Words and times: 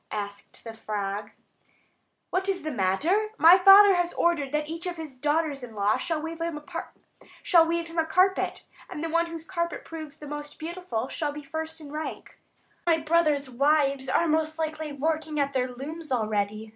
asked 0.13 0.63
the 0.63 0.73
frog. 0.73 1.29
"What 2.31 2.49
is 2.49 2.63
the 2.63 2.71
matter? 2.71 3.29
My 3.37 3.59
father 3.59 3.93
has 3.93 4.13
ordered 4.15 4.51
that 4.51 4.67
each 4.67 4.87
of 4.87 4.97
his 4.97 5.15
daughters 5.15 5.61
in 5.61 5.75
law 5.75 5.97
shall 5.97 6.19
weave 6.19 6.41
him 6.41 6.57
a 6.57 6.61
carpet, 6.63 6.95
and 8.89 9.03
the 9.03 9.09
one 9.09 9.27
whose 9.27 9.45
carpet 9.45 9.85
proves 9.85 10.17
the 10.17 10.25
most 10.25 10.57
beautiful 10.57 11.07
shall 11.07 11.31
be 11.31 11.43
first 11.43 11.79
in 11.79 11.91
rank. 11.91 12.39
My 12.83 12.97
brothers' 12.97 13.47
wives 13.47 14.09
are 14.09 14.27
most 14.27 14.57
likely 14.57 14.91
working 14.91 15.39
at 15.39 15.53
their 15.53 15.67
looms 15.71 16.11
already. 16.11 16.69